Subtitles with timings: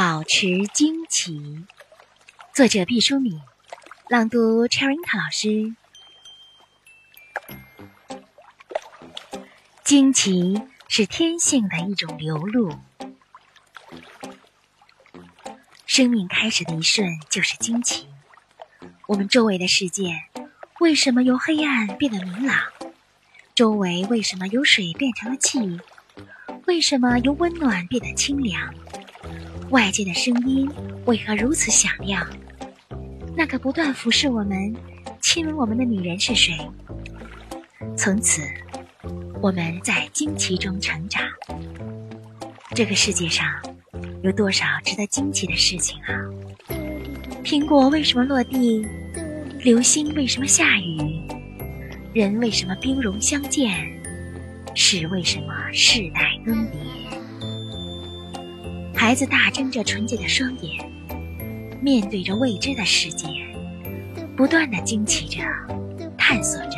[0.00, 1.66] 保持惊奇，
[2.54, 3.40] 作者毕淑敏，
[4.08, 5.74] 朗读 Cherinka 老师。
[9.82, 12.78] 惊奇是天性的一种流露，
[15.84, 18.06] 生命开始的一瞬就是惊奇。
[19.08, 20.12] 我们周围的世界
[20.78, 22.56] 为什么由黑暗变得明朗？
[23.52, 25.80] 周围为什么由水变成了气？
[26.68, 28.72] 为什么由温暖变得清凉？
[29.70, 30.70] 外界的声音
[31.04, 32.26] 为何如此响亮？
[33.36, 34.74] 那个不断俯视我们、
[35.20, 36.54] 亲吻我们的女人是谁？
[37.94, 38.42] 从此，
[39.42, 41.22] 我们在惊奇中成长。
[42.74, 43.46] 这个世界上
[44.22, 46.16] 有多少值得惊奇的事情啊？
[47.44, 48.86] 苹果为什么落地？
[49.60, 51.20] 流星为什么下雨？
[52.14, 53.70] 人为什么兵戎相见？
[54.74, 57.07] 事为什么世代更迭？
[59.08, 60.84] 孩子大睁着纯洁的双眼，
[61.80, 63.26] 面对着未知的世界，
[64.36, 65.40] 不断的惊奇着，
[66.18, 66.76] 探索着，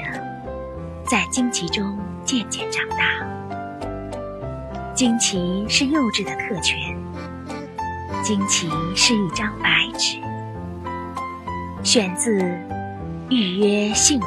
[1.05, 3.27] 在惊奇中渐渐长大。
[4.95, 6.97] 惊奇是幼稚的特权，
[8.23, 10.17] 惊奇是一张白纸。
[11.83, 12.41] 选自
[13.29, 14.27] 《预约幸福》。